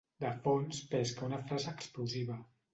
[0.23, 2.43] De fons pesca una frase explosiva.